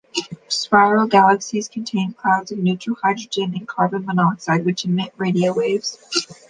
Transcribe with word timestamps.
Spiral 0.47 1.05
galaxies 1.05 1.69
contain 1.69 2.13
clouds 2.13 2.51
of 2.51 2.57
neutral 2.57 2.97
hydrogen 3.03 3.53
and 3.55 3.67
carbon 3.67 4.03
monoxide 4.03 4.65
which 4.65 4.83
emit 4.83 5.13
radio 5.15 5.53
waves. 5.53 5.99